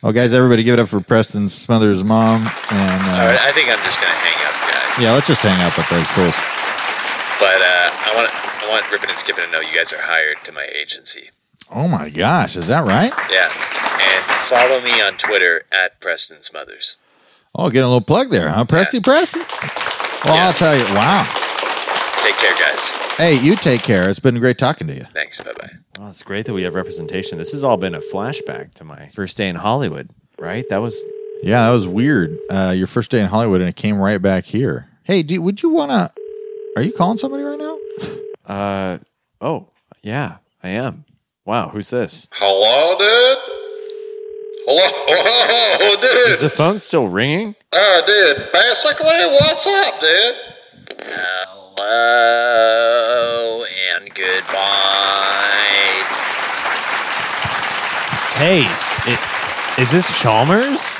[0.02, 2.40] Well, guys, everybody give it up for Preston Smothers' mom.
[2.40, 4.65] And uh, All right, I think I'm just gonna hang up, guys.
[5.00, 6.36] Yeah, let's just hang out with those fools.
[7.38, 10.38] But uh, I want I want Rippin' and Skippin' to know you guys are hired
[10.44, 11.30] to my agency.
[11.70, 13.12] Oh my gosh, is that right?
[13.30, 16.96] Yeah, and follow me on Twitter at Preston Smothers.
[17.54, 18.64] Oh, getting a little plug there, huh?
[18.64, 19.40] Presty Preston?
[20.24, 20.46] Well, Yeah.
[20.48, 20.84] I'll tell you.
[20.94, 21.24] Wow.
[22.22, 22.80] Take care, guys.
[23.16, 24.08] Hey, you take care.
[24.10, 25.04] It's been great talking to you.
[25.12, 25.38] Thanks.
[25.42, 25.70] Bye bye.
[25.98, 27.38] Well, it's great that we have representation.
[27.38, 30.68] This has all been a flashback to my first day in Hollywood, right?
[30.68, 31.02] That was
[31.42, 32.38] Yeah, that was weird.
[32.50, 34.88] Uh, your first day in Hollywood, and it came right back here.
[35.04, 36.10] Hey, do, would you want to?
[36.76, 37.78] Are you calling somebody right now?
[38.52, 38.98] uh
[39.40, 39.68] oh,
[40.02, 41.04] yeah, I am.
[41.44, 42.28] Wow, who's this?
[42.32, 43.38] Hello, dude?
[44.66, 44.90] Hello?
[46.26, 47.54] Whoa, Is the phone still ringing?
[47.72, 48.48] Oh, dude.
[48.52, 49.06] Basically,
[49.40, 50.36] what's up, dude?
[51.78, 56.02] Hello and goodbye.
[58.38, 58.66] Hey,
[59.12, 59.20] it,
[59.80, 60.95] is this Chalmers?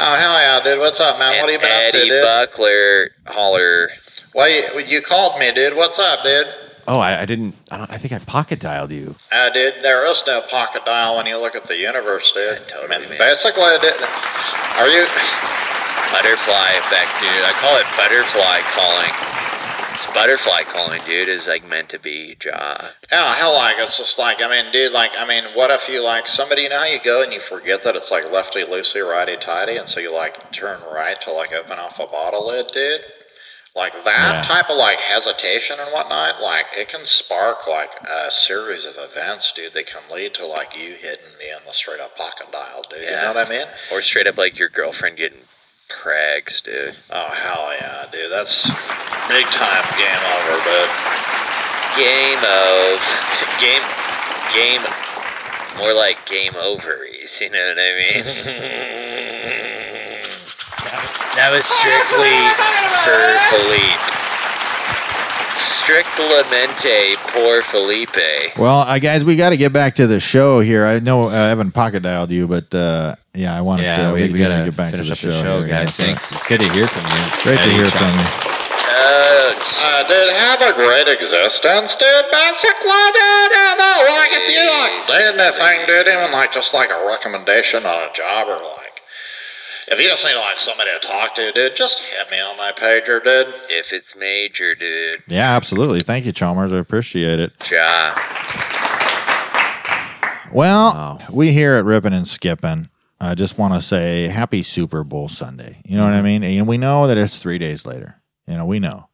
[0.00, 0.78] Oh, hell yeah, dude.
[0.78, 1.40] What's up, man?
[1.40, 2.00] What have you been up to, dude?
[2.02, 2.24] Eddie dude?
[2.24, 3.90] Buckler, holler.
[4.32, 5.74] Why you, you called me, dude?
[5.74, 6.46] What's up, dude?
[6.86, 7.56] Oh, I, I didn't.
[7.70, 7.90] I don't.
[7.90, 9.16] I think I pocket dialed you.
[9.32, 9.82] Uh, did.
[9.82, 12.58] there is no pocket dial when you look at the universe, dude.
[12.58, 13.18] Yeah, totally, I mean, man.
[13.18, 13.98] basically, dude,
[14.78, 15.02] are you?
[16.14, 17.44] Butterfly effect, dude.
[17.44, 19.37] I call it butterfly calling.
[19.98, 22.92] It's butterfly calling, dude, is like meant to be jaw.
[23.10, 25.88] Yeah, oh, hell, like it's just like I mean, dude, like I mean, what if
[25.88, 26.62] you like somebody?
[26.62, 29.88] You know you go and you forget that it's like lefty loosey, righty tighty, and
[29.88, 33.00] so you like turn right to like open off a bottle lid, dude.
[33.74, 34.42] Like that Yeah.
[34.42, 39.50] type of like hesitation and whatnot, like it can spark like a series of events,
[39.50, 39.72] dude.
[39.74, 43.00] That can lead to like you hitting me on the straight up pocket dial, dude.
[43.00, 43.66] You know what I mean?
[43.90, 45.40] Or straight up like your girlfriend getting
[45.88, 46.94] crags, dude.
[47.10, 48.30] Oh hell yeah, dude.
[48.30, 48.66] That's
[49.28, 50.90] big time game over, dude.
[51.96, 53.00] Game of
[53.60, 53.82] game
[54.54, 54.82] game
[55.78, 58.24] more like game ovaries, you know what I mean?
[61.36, 62.38] that was strictly
[63.04, 63.20] for
[63.50, 64.14] Felipe.
[65.88, 68.58] Strictamente por Felipe.
[68.58, 70.84] Well, uh, guys, we got to get back to the show here.
[70.84, 74.12] I know uh, Evan pocket dialed you, but uh, yeah, I wanted Yeah, to.
[74.14, 75.28] we, we gotta get back finish to the up show.
[75.30, 75.98] the show, here, guys.
[75.98, 76.06] yeah.
[76.06, 76.32] Thanks.
[76.32, 77.22] It's good to hear from you.
[77.42, 77.92] Great to hear Chalmers.
[77.94, 78.54] from you.
[79.00, 82.24] Uh, dude, have a great existence, dude.
[82.30, 83.52] Basically, dude.
[83.54, 87.86] Uh, no, like if you like did anything, dude, even like just like a recommendation
[87.86, 88.84] on a job or like.
[89.90, 92.72] If you just need like somebody to talk to, dude, just hit me on my
[92.72, 93.54] pager, dude.
[93.70, 95.22] If it's major, dude.
[95.28, 96.02] Yeah, absolutely.
[96.02, 96.72] Thank you, Chalmers.
[96.72, 97.70] I appreciate it.
[97.70, 98.12] Ja.
[100.52, 101.18] Well, Wow.
[101.32, 102.88] we here at Ripping and Skipping
[103.20, 105.80] I just want to say happy Super Bowl Sunday.
[105.84, 106.44] You know what I mean?
[106.44, 108.20] And we know that it's three days later.
[108.46, 109.08] You know, we know.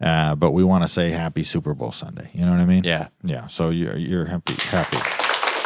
[0.00, 2.30] Uh, but we want to say happy Super Bowl Sunday.
[2.32, 2.82] You know what I mean?
[2.82, 3.08] Yeah.
[3.22, 3.46] Yeah.
[3.46, 4.96] So you're you're happy happy.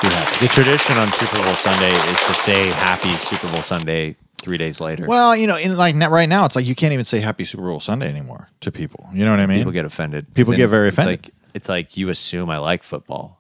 [0.03, 0.47] You're happy.
[0.47, 4.79] The tradition on Super Bowl Sunday is to say Happy Super Bowl Sunday three days
[4.79, 5.07] later.
[5.07, 7.63] Well, you know, in like right now, it's like you can't even say Happy Super
[7.63, 9.09] Bowl Sunday anymore to people.
[9.15, 9.59] You know what I mean?
[9.59, 10.35] People get offended.
[10.35, 11.25] People get very it's offended.
[11.25, 13.36] Like, it's like you assume I like football.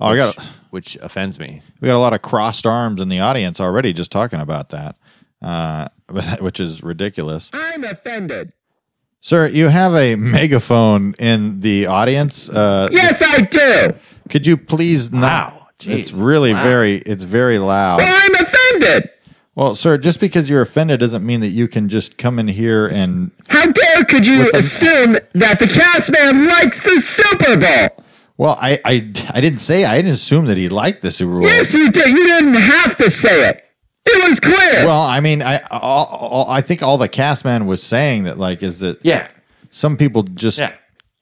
[0.00, 1.62] Oh, I which, got which offends me.
[1.80, 4.96] we got a lot of crossed arms in the audience already just talking about that,
[5.42, 5.88] uh,
[6.40, 7.50] which is ridiculous.
[7.52, 8.52] I'm offended.
[9.20, 12.48] Sir, you have a megaphone in the audience.
[12.48, 13.94] Uh, Yes, I do.
[14.30, 15.52] Could you please not?
[15.54, 15.66] Wow.
[15.82, 16.62] It's really Wow.
[16.62, 16.96] very.
[16.98, 17.98] It's very loud.
[17.98, 19.10] Well, I'm offended.
[19.54, 22.86] Well, sir, just because you're offended doesn't mean that you can just come in here
[22.86, 23.30] and.
[23.48, 27.99] How dare could you assume that the cast man likes the Super Bowl?
[28.40, 28.94] Well, I, I,
[29.34, 29.84] I didn't say.
[29.84, 31.42] I didn't assume that he liked the Super Bowl.
[31.42, 32.06] Yes, you did.
[32.08, 33.62] You didn't have to say it.
[34.06, 34.86] It was clear.
[34.86, 38.38] Well, I mean, I, all, all, I think all the cast man was saying that
[38.38, 39.28] like is that Yeah.
[39.68, 40.72] some people just Yeah.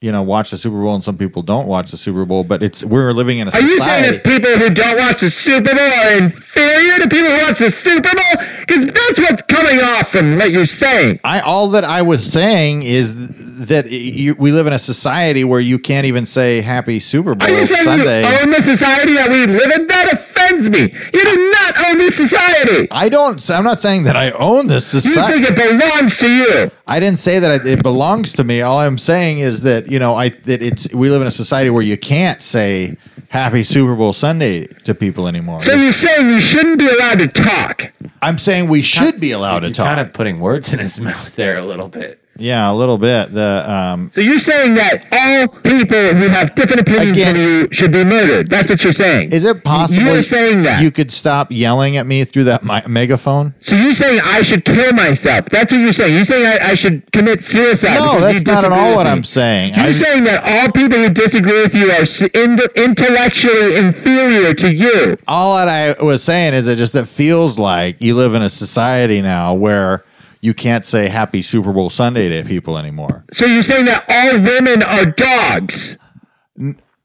[0.01, 2.63] You know watch the Super Bowl and some people don't watch the Super Bowl, but
[2.63, 4.15] it's we're living in a Are you saying society.
[4.17, 7.69] that people who don't watch the Super Bowl are inferior to people who watch the
[7.69, 8.45] Super Bowl?
[8.61, 11.19] Because that's what's coming off from what you're saying.
[11.25, 15.59] I all that I was saying is that you, we live in a society where
[15.59, 18.21] you can't even say Happy Super Bowl Are you saying Sunday.
[18.21, 19.87] you own the society that we live in?
[19.87, 20.79] That offends me.
[21.13, 22.87] You do not own this society.
[22.89, 23.49] I don't.
[23.49, 25.39] I'm not saying that I own this society.
[25.39, 25.55] You society.
[25.57, 26.71] think it belongs to you.
[26.87, 28.61] I didn't say that it belongs to me.
[28.61, 31.69] All I'm saying is that you know, I that it's we live in a society
[31.69, 32.97] where you can't say
[33.29, 35.61] Happy Super Bowl Sunday to people anymore.
[35.63, 37.91] So you're saying you shouldn't be allowed to talk.
[38.21, 39.85] I'm saying we should be allowed to You're talk.
[39.87, 42.21] kind of putting words in his mouth there a little bit.
[42.39, 43.33] Yeah, a little bit.
[43.33, 47.67] The um, So you're saying that all people who have different opinions Again- from you
[47.71, 48.49] should be murdered.
[48.49, 49.31] That's what you're saying.
[49.31, 50.81] is it possible You're saying that.
[50.81, 53.53] you could stop yelling at me through that mi- megaphone?
[53.59, 55.45] so you're saying I should kill myself.
[55.49, 56.15] That's what you're saying.
[56.15, 57.95] You're saying I, I should commit suicide.
[57.99, 59.07] No, that's not at all what.
[59.07, 59.73] I'm saying.
[59.75, 62.05] You're I- saying that all people who disagree with you are
[62.43, 65.17] in- intellectually inferior to you.
[65.27, 68.49] all that I was saying is it just it feels like you live in a
[68.49, 70.03] society now where
[70.41, 73.25] you can't say Happy Super Bowl Sunday to people anymore.
[73.33, 75.97] So you're saying that all women are dogs.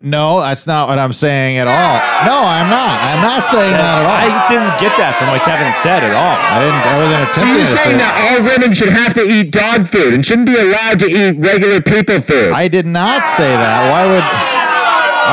[0.05, 1.97] No, that's not what I'm saying at all.
[2.29, 3.01] No, I'm not.
[3.01, 4.13] I'm not saying that at all.
[4.13, 6.37] I didn't get that from what Kevin said at all.
[6.37, 6.85] I didn't.
[6.85, 7.85] I wasn't So attempting you're to say.
[7.89, 11.09] saying that all women should have to eat dog food and shouldn't be allowed to
[11.09, 12.53] eat regular people food.
[12.53, 13.81] I did not say that.
[13.89, 14.27] Why would?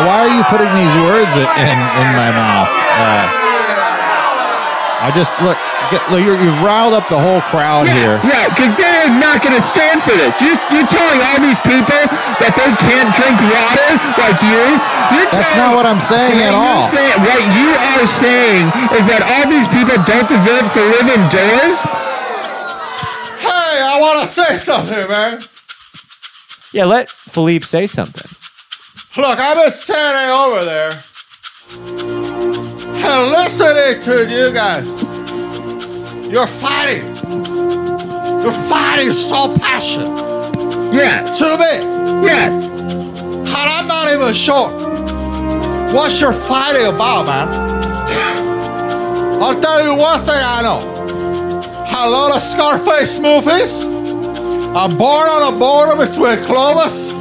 [0.08, 2.72] Why are you putting these words in in, in my mouth?
[2.72, 3.28] Uh,
[5.02, 5.58] I just look.
[5.90, 8.22] Get, look you're, you've riled up the whole crowd here.
[8.24, 10.32] Yeah, because they're not going to stand for this.
[10.40, 12.00] You, you're telling all these people
[12.40, 13.90] that they can't drink water
[14.22, 14.62] like you.
[15.18, 16.88] You're That's telling- not what I'm saying at all.
[16.94, 21.78] saying- what you are saying is that all these people don't deserve to live indoors?
[23.42, 25.42] Hey, I want to say something, man.
[26.72, 28.30] Yeah, let Philippe say something.
[29.18, 32.31] Look, I've been standing over there
[33.04, 34.88] and listening to you guys.
[36.32, 37.04] You're fighting.
[38.42, 40.18] You're fighting so passionate
[40.94, 41.24] Yeah.
[41.24, 42.26] to me.
[42.26, 42.68] Yes.
[42.70, 44.70] And I'm not even sure
[45.94, 47.48] what you're fighting about, man.
[49.42, 50.80] I'll tell you one thing I know.
[51.94, 53.84] I love the Scarface movies.
[54.74, 57.14] I'm born on the border between Clovis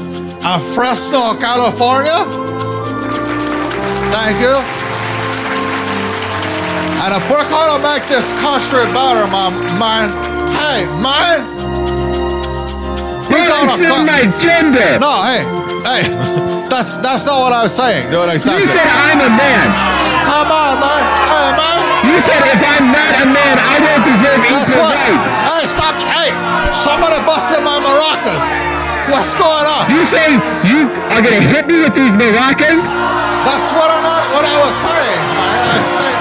[0.44, 2.24] and Fresno, California.
[4.12, 4.79] Thank you.
[7.00, 9.48] And if we're gonna make this country better, my
[9.80, 10.12] man,
[10.52, 11.40] hey, man,
[13.32, 15.00] we're gonna my gender.
[15.00, 15.40] no, hey,
[15.88, 16.02] hey,
[16.70, 18.28] that's that's not what I was saying, dude.
[18.28, 18.68] Exactly.
[18.68, 19.68] You said I'm a man.
[20.28, 21.00] Come on, man.
[21.24, 21.80] Hey, man.
[22.04, 24.92] You said if I'm not a man, I don't deserve That's equal what.
[24.92, 25.26] rights.
[25.48, 25.96] Hey, stop.
[26.04, 26.30] Hey,
[26.68, 28.44] somebody busted my maracas.
[29.08, 29.88] What's going on?
[29.88, 30.36] You say
[30.68, 32.84] you are to hit me with these maracas?
[33.48, 34.22] That's what I'm not.
[34.36, 35.56] What I was saying, man.
[35.64, 36.19] I was saying.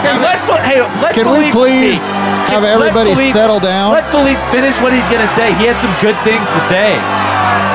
[0.00, 2.52] Hey, let, hey, let Can we please speak.
[2.52, 3.92] have Let everybody Philippe- settle down?
[3.92, 5.52] Let Philippe finish what he's going to say.
[5.60, 6.96] He had some good things to say.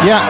[0.03, 0.21] Yeah.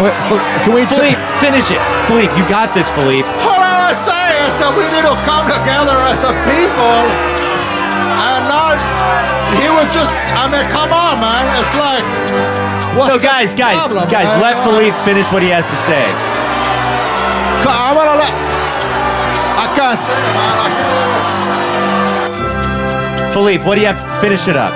[0.63, 0.85] Can we?
[0.85, 1.81] Philippe, finish it.
[2.07, 3.27] Philippe, you got this, Philippe.
[3.43, 6.99] What I was saying is that we need to come together as a people
[8.23, 8.77] and not.
[9.55, 10.27] He would just.
[10.35, 11.43] I mean, come on, man.
[11.59, 12.03] It's like.
[12.95, 14.41] What's the guys, guys, problem, guys, man?
[14.41, 16.03] let Philippe finish what he has to say.
[17.67, 18.31] I'm gonna let.
[19.59, 20.55] I can't say it, man.
[20.55, 21.44] I can't.
[23.35, 23.99] Philippe, what do you have?
[24.23, 24.71] Finish it up.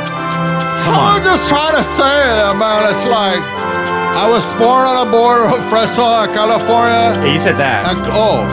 [0.83, 0.99] Come.
[1.15, 2.83] I'm just trying to say that, man.
[2.91, 3.39] It's like
[4.19, 7.15] I was born on the border of Fresno, California.
[7.23, 7.87] Yeah, you said that.
[7.87, 8.43] And, oh,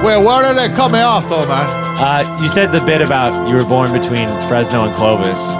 [0.00, 1.68] wait, where did they cut me off, though, man?
[2.00, 5.52] Uh, you said the bit about you were born between Fresno and Clovis.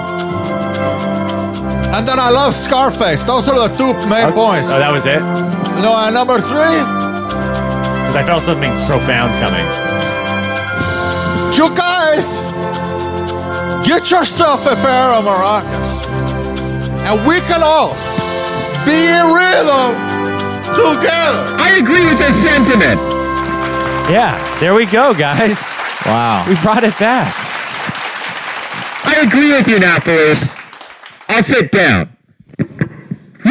[1.93, 3.21] And then I love Scarface.
[3.21, 4.73] Those are the two main points.
[4.73, 5.21] Oh, that was it?
[5.85, 6.81] No, and number three,
[8.01, 9.67] Because I felt something profound coming.
[11.53, 12.49] you guys
[13.91, 16.07] get yourself a pair of maracas,
[17.03, 17.91] and we can all
[18.87, 19.91] be in rhythm
[20.71, 21.43] together.
[21.59, 23.01] I agree with this sentiment.
[24.09, 25.75] Yeah, there we go, guys.
[26.05, 26.45] Wow.
[26.47, 27.35] We brought it back.
[29.03, 30.39] I agree with you now, Philippe.
[31.27, 32.15] I'll sit down.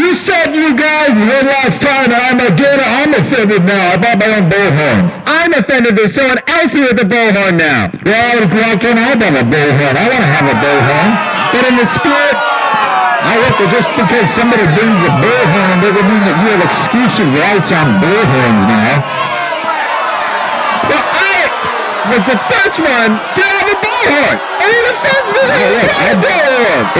[0.00, 3.92] You said you guys one last time and I'm again, I'm offended now.
[3.92, 5.12] I bought my own bullhorn.
[5.28, 7.92] I'm offended there's someone else here with a bullhorn now.
[8.00, 9.94] Well, why can't I have a bullhorn?
[10.00, 11.10] I want to have a bullhorn.
[11.52, 16.24] But in the spirit, I hope that just because somebody brings a bullhorn doesn't mean
[16.24, 19.04] that you have exclusive rights on bullhorns now.
[20.88, 21.44] Well, I
[22.08, 24.49] was the first one to have a bullhorn.
[24.70, 26.38] And it offends me that you have a.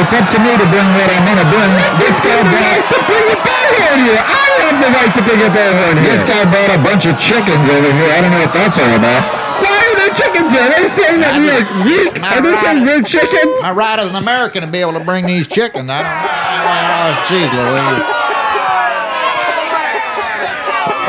[0.03, 1.71] It's up to me to bring what I'm going to bring.
[2.03, 2.83] This guy brought...
[2.91, 4.19] to bring a bullhorn here.
[4.19, 6.11] I have the right to bring a bullhorn here.
[6.11, 8.11] This guy brought a bunch of chickens over here.
[8.11, 9.23] I don't know what that's all about.
[9.63, 10.59] Why are there chickens you?
[10.59, 12.11] Are they saying that we are weak?
[12.19, 13.55] Are they saying we're chickens?
[13.63, 15.87] My right as an American to be able to bring these chickens.
[15.87, 16.27] I don't know.
[16.27, 18.03] Oh, jeez Louise.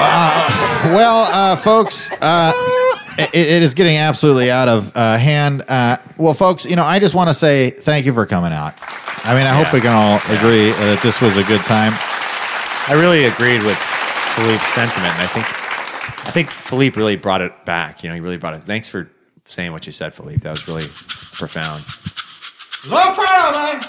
[0.03, 2.51] Uh, well, uh, folks, uh,
[3.17, 5.63] it, it is getting absolutely out of uh, hand.
[5.67, 8.73] Uh, well, folks, you know, I just want to say thank you for coming out.
[9.23, 11.91] I mean, I hope we can all agree that this was a good time.
[12.87, 15.13] I really agreed with Philippe's sentiment.
[15.13, 18.03] And I think I think Philippe really brought it back.
[18.03, 18.61] You know, he really brought it.
[18.61, 19.09] Thanks for
[19.45, 20.39] saying what you said, Philippe.
[20.39, 20.85] That was really
[21.37, 21.83] profound.
[22.89, 23.81] No problem,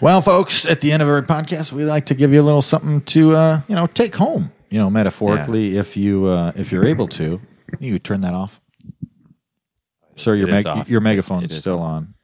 [0.00, 2.62] Well, folks, at the end of every podcast, we like to give you a little
[2.62, 4.52] something to, uh, you know, take home.
[4.70, 7.40] You know, metaphorically, if you uh, if you're able to,
[7.80, 8.60] you turn that off.
[10.16, 10.90] Sir, your It is meg- off.
[10.90, 12.14] your It megaphone's is still on.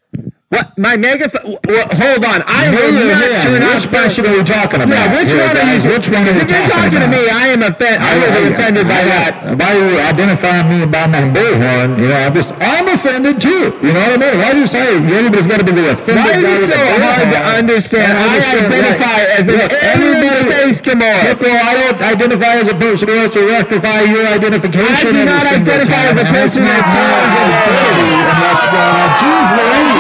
[0.53, 0.77] What?
[0.79, 1.59] My megaphone?
[1.67, 2.45] Well, hold on.
[2.47, 3.91] I will not turn which off.
[3.91, 4.95] person are we talking about?
[4.95, 5.81] Yeah, which one are you?
[5.89, 7.99] which one are we If you're talking to me, I am offended.
[7.99, 9.33] I be offended by that.
[9.59, 11.99] Why you identify me by my bullhorn?
[11.99, 13.75] You know, I'm just, I'm offended too.
[13.83, 14.37] You know what I mean?
[14.39, 17.27] Why do you say everybody's got to be the offended Why is it so hard
[17.35, 18.13] to understand?
[18.15, 21.35] I identify as an alien space Kimura.
[21.41, 24.93] Well, I don't identify as a person who wants to rectify your identification.
[24.93, 29.09] I do not identify as a person that calls identity and what's going on.
[29.19, 29.94] Jeez Louise.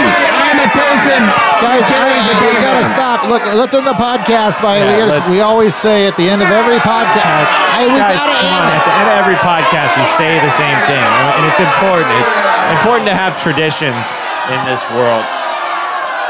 [0.74, 1.22] I'm a person.
[1.62, 2.10] Guys, I,
[2.42, 3.30] we gotta stop.
[3.30, 6.50] Look, let's end the podcast by we, gotta, we always say at the end of
[6.50, 7.46] every podcast.
[7.78, 8.74] Hey, we Guys, gotta come end on.
[8.74, 10.98] At the end of every podcast, we say the same thing,
[11.38, 12.10] and it's important.
[12.26, 12.38] It's
[12.82, 14.18] important to have traditions
[14.50, 15.22] in this world.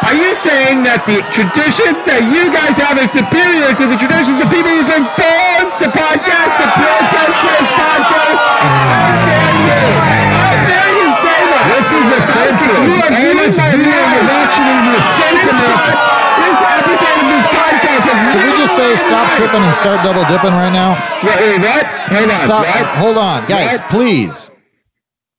[0.05, 4.37] Are you saying that the traditions that you guys have are superior to the traditions
[4.37, 8.39] of people who bring phones to podcasts, to protest this podcast?
[8.61, 9.04] Mm.
[12.05, 12.85] Is offensive.
[12.85, 14.05] You are All it's my doing video.
[14.21, 15.81] is actually the sentiment.
[16.35, 20.25] This episode of this podcast has Can we just say stop tripping and start double
[20.29, 20.95] dipping right now?
[21.25, 21.39] What?
[21.41, 21.87] wait, what?
[21.87, 22.31] Hold on.
[22.31, 22.67] Stop.
[22.67, 22.87] What?
[22.99, 23.91] Hold on, guys, What?
[23.91, 24.51] please.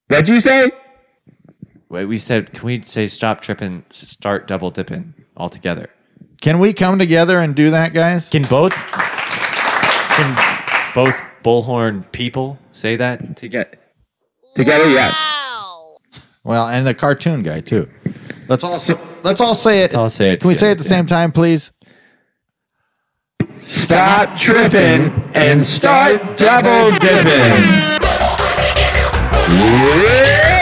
[0.08, 0.72] What'd you say?
[1.90, 5.90] Wait, we said, can we say stop tripping, start double dipping altogether?
[6.42, 8.30] Can we come together and do that, guys?
[8.30, 8.74] Can both
[10.16, 10.36] can
[10.94, 13.78] both bullhorn people say that together?
[14.56, 15.16] Together, yes.
[16.46, 17.90] Well, and the cartoon guy too.
[18.48, 18.82] Let's all
[19.24, 19.82] let's all say it.
[19.82, 21.72] Let's all say it Can we say it at the together, same time, please?
[23.58, 27.96] Stop tripping and start double dipping.
[29.48, 30.55] I don't know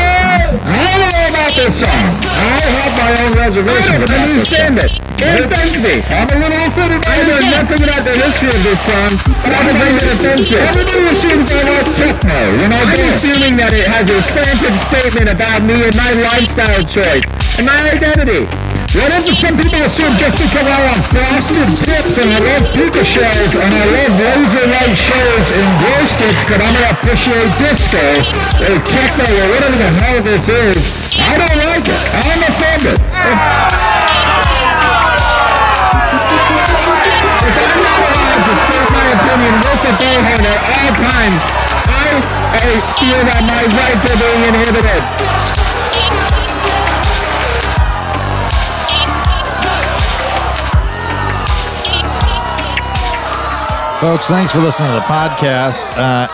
[1.54, 2.06] about this song.
[2.34, 5.06] I have my own reservations about this understand song.
[5.22, 5.45] it.
[5.45, 5.95] Offends me.
[6.10, 9.12] I'm a little offended by I know nothing about the history of this song,
[9.45, 10.64] but I don't find it offensive.
[10.74, 12.39] Everybody assumes I like techno.
[12.58, 13.06] You know, go.
[13.14, 17.26] assuming that it has a slanted statement about me and my lifestyle choice
[17.62, 18.49] and my identity.
[18.93, 23.01] What if some people assume just because I love frosted tips and I love puka
[23.01, 28.06] shells and I love laser light shows and glow sticks that I'm gonna appreciate disco
[28.70, 31.03] or techno or whatever the hell this is?
[31.20, 32.01] I don't like it.
[32.26, 32.97] I'm offended.
[37.43, 41.41] If I'm not allowed to state my opinion with the bullhorn at all times,
[41.86, 42.18] I,
[42.57, 45.12] I feel that my rights are being inhibited.
[54.04, 55.86] Folks, thanks for listening to the podcast.
[55.95, 56.28] Uh,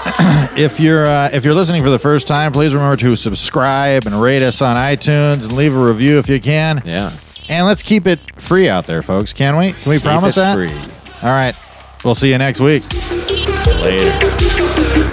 [0.58, 4.20] if you're uh, if you're listening for the first time, please remember to subscribe and
[4.20, 6.82] rate us on iTunes and leave a review if you can.
[6.84, 7.16] Yeah.
[7.48, 9.34] And let's keep it free out there, folks.
[9.34, 9.74] Can we?
[9.74, 10.56] Can we promise it that?
[10.56, 10.72] free.
[11.22, 11.54] All right.
[12.04, 12.92] We'll see you next week.
[13.84, 15.06] Later.